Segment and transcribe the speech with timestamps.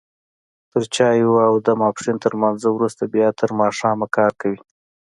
[0.71, 4.59] تر چايو او د ماسپښين تر لمانځه وروسته بيا تر ماښامه کار کوي.